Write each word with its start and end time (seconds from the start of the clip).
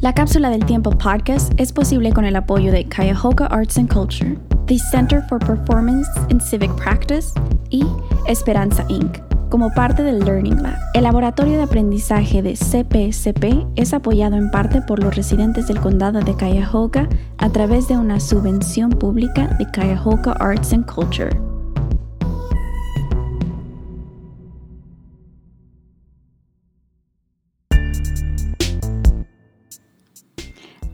La 0.00 0.14
Cápsula 0.14 0.48
del 0.48 0.64
Tiempo 0.64 0.92
podcast 0.92 1.52
es 1.58 1.74
posible 1.74 2.10
con 2.10 2.24
el 2.24 2.34
apoyo 2.34 2.72
de 2.72 2.88
Cuyahoga 2.88 3.44
Arts 3.48 3.76
and 3.76 3.92
Culture, 3.92 4.34
the 4.64 4.78
Center 4.78 5.22
for 5.28 5.38
Performance 5.38 6.08
and 6.30 6.40
Civic 6.40 6.74
Practice 6.76 7.38
y 7.68 7.84
Esperanza 8.26 8.82
Inc. 8.88 9.18
como 9.50 9.70
parte 9.74 10.02
del 10.02 10.20
Learning 10.20 10.62
Lab. 10.62 10.78
El 10.94 11.02
laboratorio 11.02 11.58
de 11.58 11.64
aprendizaje 11.64 12.40
de 12.40 12.54
CPCP 12.54 13.66
es 13.76 13.92
apoyado 13.92 14.36
en 14.36 14.50
parte 14.50 14.80
por 14.80 15.04
los 15.04 15.14
residentes 15.14 15.68
del 15.68 15.80
condado 15.80 16.20
de 16.20 16.32
Cuyahoga 16.32 17.06
a 17.36 17.50
través 17.50 17.86
de 17.86 17.98
una 17.98 18.20
subvención 18.20 18.88
pública 18.88 19.48
de 19.58 19.66
Cuyahoga 19.66 20.32
Arts 20.40 20.72
and 20.72 20.86
Culture. 20.86 21.49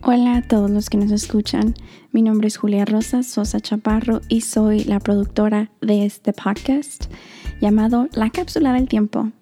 Hola 0.09 0.37
a 0.37 0.41
todos 0.41 0.71
los 0.71 0.89
que 0.89 0.95
nos 0.95 1.11
escuchan. 1.11 1.75
Mi 2.13 2.21
nombre 2.21 2.47
es 2.47 2.55
Julia 2.55 2.85
Rosa 2.85 3.23
Sosa 3.23 3.59
Chaparro 3.59 4.21
y 4.29 4.39
soy 4.39 4.85
la 4.85 5.01
productora 5.01 5.69
de 5.81 6.05
este 6.05 6.31
podcast 6.31 7.11
llamado 7.59 8.07
La 8.13 8.29
Cápsula 8.29 8.71
del 8.71 8.87
Tiempo. 8.87 9.33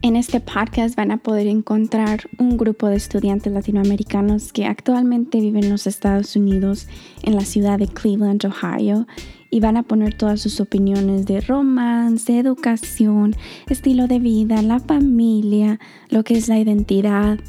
En 0.00 0.14
este 0.14 0.38
podcast 0.38 0.94
van 0.94 1.10
a 1.10 1.16
poder 1.16 1.48
encontrar 1.48 2.30
un 2.38 2.56
grupo 2.56 2.86
de 2.86 2.94
estudiantes 2.94 3.52
latinoamericanos 3.52 4.52
que 4.52 4.66
actualmente 4.66 5.40
viven 5.40 5.64
en 5.64 5.70
los 5.70 5.88
Estados 5.88 6.36
Unidos, 6.36 6.86
en 7.24 7.34
la 7.34 7.44
ciudad 7.44 7.80
de 7.80 7.88
Cleveland, 7.88 8.46
Ohio, 8.46 9.08
y 9.50 9.58
van 9.58 9.76
a 9.76 9.82
poner 9.82 10.14
todas 10.14 10.40
sus 10.40 10.60
opiniones 10.60 11.26
de 11.26 11.40
romance, 11.40 12.38
educación, 12.38 13.34
estilo 13.68 14.06
de 14.06 14.20
vida, 14.20 14.62
la 14.62 14.78
familia, 14.78 15.80
lo 16.10 16.22
que 16.22 16.34
es 16.34 16.46
la 16.46 16.60
identidad, 16.60 17.40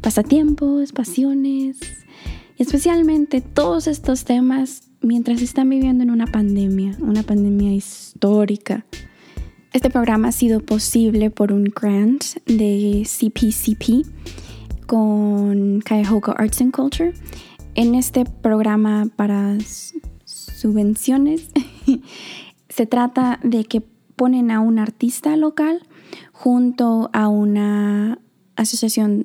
pasatiempos, 0.00 0.92
pasiones 0.92 1.78
y 2.56 2.62
especialmente 2.62 3.40
todos 3.40 3.86
estos 3.86 4.24
temas 4.24 4.90
mientras 5.00 5.42
están 5.42 5.68
viviendo 5.68 6.02
en 6.02 6.10
una 6.10 6.26
pandemia, 6.26 6.96
una 7.00 7.22
pandemia 7.22 7.72
histórica. 7.72 8.84
Este 9.72 9.90
programa 9.90 10.28
ha 10.28 10.32
sido 10.32 10.60
posible 10.60 11.30
por 11.30 11.52
un 11.52 11.64
grant 11.64 12.24
de 12.46 13.06
CPCP 13.06 14.06
con 14.86 15.80
Cuyahoga 15.86 16.32
Arts 16.32 16.60
and 16.62 16.72
Culture. 16.72 17.12
En 17.74 17.94
este 17.94 18.24
programa 18.24 19.08
para 19.14 19.58
subvenciones 20.24 21.48
se 22.68 22.86
trata 22.86 23.38
de 23.42 23.64
que 23.64 23.82
ponen 24.16 24.50
a 24.50 24.60
un 24.60 24.78
artista 24.78 25.36
local 25.36 25.86
junto 26.32 27.10
a 27.12 27.28
una 27.28 28.18
asociación 28.56 29.24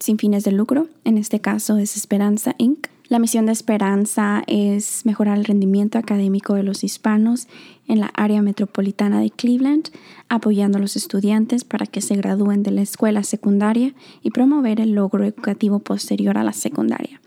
sin 0.00 0.18
fines 0.18 0.44
de 0.44 0.52
lucro, 0.52 0.88
en 1.04 1.18
este 1.18 1.40
caso 1.40 1.76
es 1.76 1.96
Esperanza 1.96 2.54
Inc. 2.58 2.88
La 3.08 3.18
misión 3.18 3.46
de 3.46 3.52
Esperanza 3.52 4.42
es 4.46 5.04
mejorar 5.04 5.36
el 5.36 5.44
rendimiento 5.44 5.98
académico 5.98 6.54
de 6.54 6.62
los 6.62 6.84
hispanos 6.84 7.48
en 7.86 8.00
la 8.00 8.06
área 8.14 8.40
metropolitana 8.40 9.20
de 9.20 9.30
Cleveland, 9.30 9.90
apoyando 10.28 10.78
a 10.78 10.80
los 10.80 10.96
estudiantes 10.96 11.64
para 11.64 11.86
que 11.86 12.00
se 12.00 12.14
gradúen 12.14 12.62
de 12.62 12.70
la 12.70 12.82
escuela 12.82 13.24
secundaria 13.24 13.94
y 14.22 14.30
promover 14.30 14.80
el 14.80 14.92
logro 14.92 15.24
educativo 15.24 15.80
posterior 15.80 16.38
a 16.38 16.44
la 16.44 16.52
secundaria. 16.52 17.20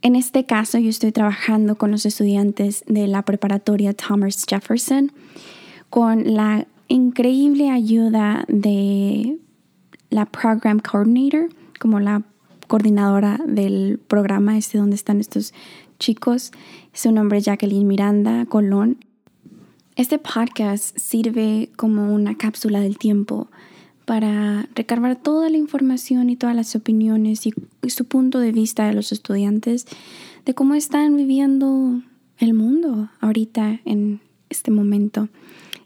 En 0.00 0.16
este 0.16 0.44
caso, 0.44 0.78
yo 0.78 0.88
estoy 0.88 1.12
trabajando 1.12 1.76
con 1.76 1.90
los 1.90 2.06
estudiantes 2.06 2.82
de 2.86 3.06
la 3.06 3.22
preparatoria 3.22 3.94
Thomas 3.94 4.44
Jefferson 4.48 5.12
con 5.90 6.34
la 6.34 6.66
increíble 6.88 7.70
ayuda 7.70 8.44
de 8.48 9.38
la 10.10 10.26
Program 10.26 10.80
Coordinator, 10.80 11.48
como 11.78 12.00
la 12.00 12.22
coordinadora 12.66 13.40
del 13.46 14.00
programa 14.06 14.56
este 14.56 14.78
donde 14.78 14.96
están 14.96 15.20
estos 15.20 15.52
chicos. 15.98 16.52
Su 16.92 17.12
nombre 17.12 17.38
es 17.38 17.44
Jacqueline 17.44 17.86
Miranda 17.86 18.46
Colón. 18.46 18.98
Este 19.96 20.18
podcast 20.18 20.98
sirve 20.98 21.70
como 21.76 22.12
una 22.12 22.36
cápsula 22.36 22.80
del 22.80 22.98
tiempo 22.98 23.48
para 24.04 24.68
recargar 24.74 25.16
toda 25.16 25.48
la 25.48 25.56
información 25.56 26.30
y 26.30 26.36
todas 26.36 26.56
las 26.56 26.74
opiniones 26.76 27.46
y, 27.46 27.54
su 27.88 28.04
punto 28.04 28.38
de 28.38 28.52
vista 28.52 28.86
de 28.86 28.94
los 28.94 29.12
estudiantes 29.12 29.86
de 30.44 30.54
cómo 30.54 30.74
están 30.74 31.16
viviendo 31.16 32.02
el 32.38 32.54
mundo 32.54 33.08
ahorita 33.20 33.80
en 33.84 34.20
este 34.50 34.70
momento 34.70 35.28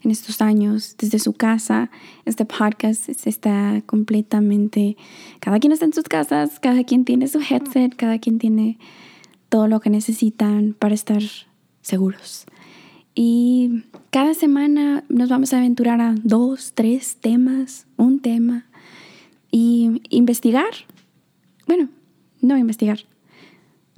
en 0.03 0.11
estos 0.11 0.41
años 0.41 0.95
desde 0.97 1.19
su 1.19 1.33
casa. 1.33 1.89
Este 2.25 2.45
podcast 2.45 3.09
está 3.09 3.81
completamente, 3.85 4.97
cada 5.39 5.59
quien 5.59 5.73
está 5.73 5.85
en 5.85 5.93
sus 5.93 6.05
casas, 6.05 6.59
cada 6.59 6.83
quien 6.83 7.05
tiene 7.05 7.27
su 7.27 7.39
headset, 7.39 7.95
cada 7.95 8.19
quien 8.19 8.39
tiene 8.39 8.77
todo 9.49 9.67
lo 9.67 9.79
que 9.79 9.89
necesitan 9.89 10.75
para 10.77 10.95
estar 10.95 11.21
seguros. 11.81 12.45
Y 13.15 13.83
cada 14.11 14.33
semana 14.33 15.03
nos 15.09 15.29
vamos 15.29 15.53
a 15.53 15.57
aventurar 15.57 15.99
a 15.99 16.15
dos, 16.23 16.73
tres 16.73 17.17
temas, 17.17 17.87
un 17.97 18.19
tema 18.19 18.65
y 19.51 20.01
investigar. 20.09 20.69
Bueno, 21.67 21.89
no 22.41 22.57
investigar, 22.57 22.99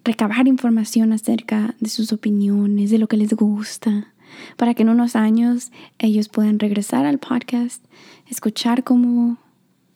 recabar 0.03 0.47
información 0.47 1.13
acerca 1.13 1.75
de 1.79 1.89
sus 1.89 2.11
opiniones, 2.11 2.89
de 2.89 2.97
lo 2.97 3.07
que 3.07 3.17
les 3.17 3.33
gusta, 3.33 4.10
para 4.57 4.73
que 4.73 4.83
en 4.83 4.89
unos 4.89 5.15
años 5.15 5.71
ellos 5.99 6.29
puedan 6.29 6.59
regresar 6.59 7.05
al 7.05 7.19
podcast, 7.19 7.83
escuchar 8.27 8.83
cómo 8.83 9.37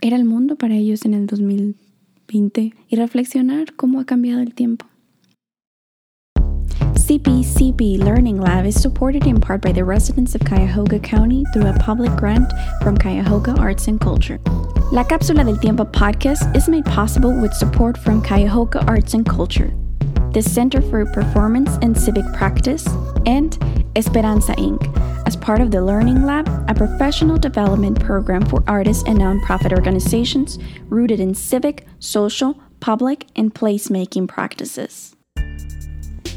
era 0.01 0.15
el 0.15 0.25
mundo 0.25 0.55
para 0.55 0.75
ellos 0.75 1.05
en 1.05 1.13
el 1.13 1.25
2020 1.27 2.73
y 2.87 2.95
reflexionar 2.95 3.73
cómo 3.75 3.99
ha 3.99 4.05
cambiado 4.05 4.41
el 4.41 4.53
tiempo. 4.53 4.85
CPCP 7.05 7.99
Learning 7.99 8.41
Lab 8.41 8.65
is 8.65 8.81
supported 8.81 9.27
in 9.27 9.39
part 9.39 9.61
by 9.61 9.71
the 9.71 9.83
residents 9.83 10.33
of 10.33 10.41
Cuyahoga 10.41 10.99
County 10.99 11.43
through 11.53 11.67
a 11.67 11.73
public 11.73 12.11
grant 12.15 12.51
from 12.81 12.97
Cuyahoga 12.97 13.55
Arts 13.59 13.87
and 13.87 13.99
Culture. 13.99 14.39
La 14.91 15.03
Cápsula 15.03 15.45
del 15.45 15.57
Tiempo 15.57 15.85
podcast 15.85 16.55
is 16.55 16.67
made 16.67 16.83
possible 16.85 17.31
with 17.31 17.53
support 17.53 17.95
from 17.95 18.23
Cuyahoga 18.23 18.83
Arts 18.87 19.13
and 19.13 19.23
Culture, 19.23 19.71
the 20.35 20.41
Center 20.41 20.81
for 20.81 21.05
Performance 21.05 21.77
and 21.81 21.97
Civic 21.97 22.25
Practice, 22.33 22.85
and 23.25 23.57
Esperanza 23.95 24.51
Inc., 24.55 24.83
as 25.25 25.37
part 25.37 25.61
of 25.61 25.71
the 25.71 25.81
Learning 25.81 26.25
Lab, 26.25 26.45
a 26.67 26.73
professional 26.73 27.37
development 27.37 28.01
program 28.01 28.45
for 28.45 28.61
artists 28.67 29.05
and 29.07 29.19
nonprofit 29.19 29.71
organizations 29.71 30.59
rooted 30.89 31.21
in 31.21 31.33
civic, 31.33 31.87
social, 31.99 32.59
public, 32.81 33.27
and 33.37 33.55
placemaking 33.55 34.27
practices. 34.27 35.15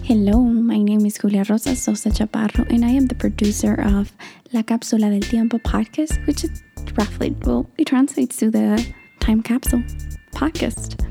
Hello, 0.04 0.42
my 0.42 0.80
name 0.80 1.04
is 1.04 1.18
Julia 1.18 1.44
Rosa 1.48 1.74
Sosa 1.74 2.10
Chaparro, 2.10 2.72
and 2.72 2.84
I 2.84 2.90
am 2.90 3.06
the 3.06 3.16
producer 3.16 3.74
of 3.84 4.12
La 4.52 4.62
Cápsula 4.62 5.10
del 5.10 5.28
Tiempo 5.28 5.58
podcast, 5.58 6.24
which 6.28 6.44
is 6.44 6.62
roughly, 6.96 7.34
well, 7.44 7.68
it 7.76 7.88
translates 7.88 8.36
to 8.36 8.48
the 8.48 8.94
time 9.18 9.42
capsule 9.42 9.82
podcast. 10.36 11.04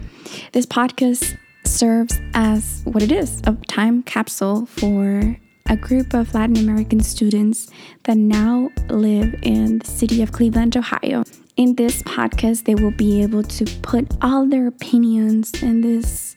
This 0.53 0.65
podcast 0.65 1.37
serves 1.77 2.19
as 2.33 2.81
what 2.85 3.03
it 3.03 3.11
is 3.11 3.39
a 3.45 3.53
time 3.67 4.01
capsule 4.01 4.65
for 4.65 5.37
a 5.67 5.75
group 5.75 6.15
of 6.15 6.33
Latin 6.33 6.57
American 6.57 7.01
students 7.01 7.69
that 8.05 8.17
now 8.17 8.71
live 8.89 9.35
in 9.43 9.77
the 9.77 9.85
city 9.85 10.23
of 10.23 10.31
Cleveland, 10.31 10.75
Ohio. 10.75 11.23
In 11.55 11.75
this 11.75 12.01
podcast, 12.01 12.63
they 12.63 12.73
will 12.73 12.95
be 12.97 13.21
able 13.21 13.43
to 13.43 13.65
put 13.83 14.07
all 14.23 14.47
their 14.47 14.65
opinions 14.65 15.61
in 15.61 15.81
this 15.81 16.35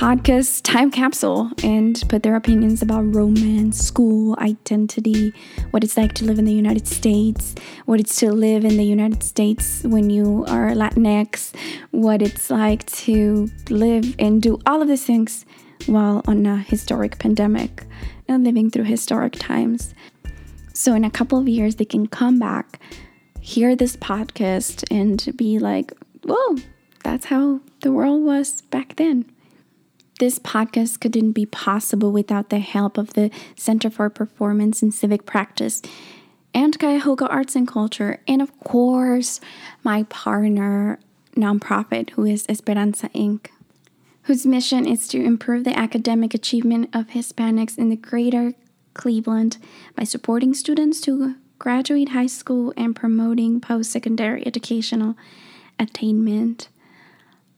podcast 0.00 0.62
time 0.62 0.90
capsule 0.90 1.50
and 1.62 2.02
put 2.08 2.22
their 2.22 2.34
opinions 2.34 2.80
about 2.80 3.02
romance, 3.14 3.76
school, 3.76 4.34
identity, 4.38 5.30
what 5.72 5.84
it's 5.84 5.98
like 5.98 6.14
to 6.14 6.24
live 6.24 6.38
in 6.38 6.46
the 6.46 6.54
United 6.54 6.88
States, 6.88 7.54
what 7.84 8.00
it's 8.00 8.16
to 8.16 8.32
live 8.32 8.64
in 8.64 8.78
the 8.78 8.82
United 8.82 9.22
States 9.22 9.82
when 9.84 10.08
you 10.08 10.42
are 10.48 10.70
Latinx, 10.70 11.54
what 11.90 12.22
it's 12.22 12.48
like 12.48 12.86
to 12.86 13.50
live 13.68 14.16
and 14.18 14.40
do 14.40 14.58
all 14.64 14.80
of 14.80 14.88
these 14.88 15.04
things 15.04 15.44
while 15.84 16.22
on 16.26 16.46
a 16.46 16.56
historic 16.56 17.18
pandemic 17.18 17.86
and 18.26 18.42
living 18.42 18.70
through 18.70 18.84
historic 18.84 19.34
times. 19.34 19.92
So, 20.72 20.94
in 20.94 21.04
a 21.04 21.10
couple 21.10 21.38
of 21.38 21.46
years, 21.46 21.76
they 21.76 21.84
can 21.84 22.06
come 22.06 22.38
back, 22.38 22.80
hear 23.42 23.76
this 23.76 23.98
podcast, 23.98 24.82
and 24.90 25.36
be 25.36 25.58
like, 25.58 25.92
whoa, 26.24 26.56
that's 27.04 27.26
how 27.26 27.60
the 27.82 27.92
world 27.92 28.22
was 28.22 28.62
back 28.62 28.96
then. 28.96 29.26
This 30.20 30.38
podcast 30.38 31.00
couldn't 31.00 31.32
be 31.32 31.46
possible 31.46 32.12
without 32.12 32.50
the 32.50 32.58
help 32.58 32.98
of 32.98 33.14
the 33.14 33.30
Center 33.56 33.88
for 33.88 34.10
Performance 34.10 34.82
and 34.82 34.92
Civic 34.92 35.24
Practice 35.24 35.80
and 36.52 36.78
Cuyahoga 36.78 37.26
Arts 37.28 37.56
and 37.56 37.66
Culture, 37.66 38.20
and 38.28 38.42
of 38.42 38.58
course, 38.60 39.40
my 39.82 40.02
partner 40.04 40.98
nonprofit, 41.34 42.10
who 42.10 42.24
is 42.26 42.44
Esperanza 42.48 43.08
Inc 43.10 43.48
whose 44.24 44.46
mission 44.46 44.86
is 44.86 45.08
to 45.08 45.24
improve 45.24 45.64
the 45.64 45.76
academic 45.78 46.34
achievement 46.34 46.88
of 46.94 47.08
Hispanics 47.08 47.78
in 47.78 47.88
the 47.88 47.96
greater 47.96 48.52
Cleveland 48.94 49.58
by 49.96 50.04
supporting 50.04 50.54
students 50.54 51.00
to 51.00 51.36
graduate 51.58 52.10
high 52.10 52.26
school 52.26 52.72
and 52.76 52.94
promoting 52.94 53.60
post 53.60 53.90
secondary 53.90 54.46
educational 54.46 55.16
attainment. 55.78 56.68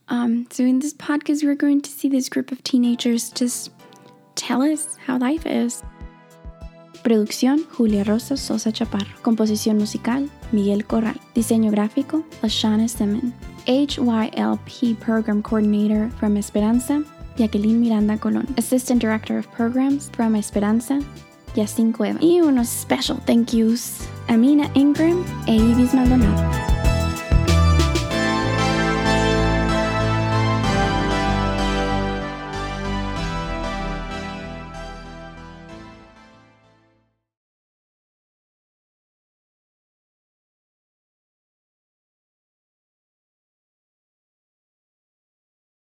Um, 0.09 0.47
so, 0.51 0.63
in 0.63 0.79
this 0.79 0.93
podcast, 0.93 1.43
we're 1.43 1.55
going 1.55 1.81
to 1.81 1.89
see 1.89 2.09
this 2.09 2.29
group 2.29 2.51
of 2.51 2.63
teenagers 2.63 3.29
just 3.29 3.71
tell 4.35 4.61
us 4.61 4.97
how 5.05 5.17
life 5.17 5.45
is. 5.45 5.83
Producción 7.03 7.67
Julia 7.77 8.03
Rosa 8.05 8.37
Sosa 8.37 8.71
Chaparro. 8.71 9.11
Composición 9.21 9.77
musical 9.77 10.29
Miguel 10.51 10.83
Corral. 10.83 11.19
Diseño 11.35 11.71
gráfico 11.71 12.23
Lashana 12.41 12.89
Simon. 12.89 13.33
HYLP 13.65 14.99
Program 14.99 15.41
Coordinator 15.41 16.09
from 16.17 16.37
Esperanza 16.37 17.03
Jacqueline 17.37 17.81
Miranda 17.81 18.17
Colón. 18.17 18.57
Assistant 18.57 19.01
Director 19.01 19.37
of 19.37 19.51
Programs 19.51 20.09
from 20.09 20.35
Esperanza 20.35 21.01
Yacine 21.55 21.93
Cueva. 21.93 22.19
Y 22.21 22.39
unos 22.41 22.67
special 22.67 23.17
thank 23.25 23.53
yous 23.53 24.07
Amina 24.29 24.71
Ingram 24.75 25.25
e 25.47 25.59
Ibis 25.59 25.93
Maldonado. 25.93 26.72